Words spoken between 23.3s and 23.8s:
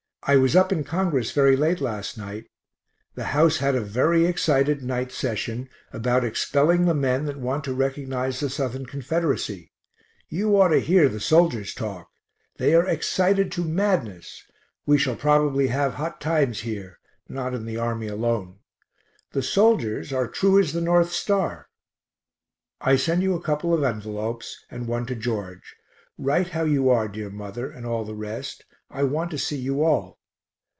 a couple